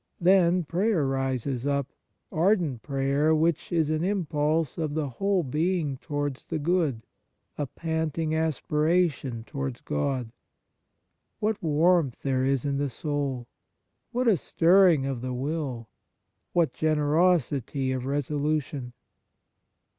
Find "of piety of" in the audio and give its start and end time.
15.17-15.35